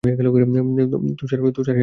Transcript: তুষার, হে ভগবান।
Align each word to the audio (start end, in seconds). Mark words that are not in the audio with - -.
তুষার, 0.03 1.39
হে 1.39 1.45
ভগবান। 1.45 1.79